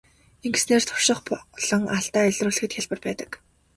Ингэснээр 0.45 0.83
турших 0.89 1.19
болон 1.29 1.83
алдаа 1.97 2.25
илрүүлэхэд 2.31 2.71
хялбар 2.75 2.99
байдаг. 3.05 3.31